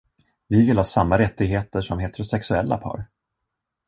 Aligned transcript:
Vi 0.47 0.65
vill 0.65 0.77
ha 0.77 0.83
samma 0.83 1.17
rättigheter 1.17 1.81
som 1.81 1.99
heterosexuella 1.99 2.77
par. 2.77 3.05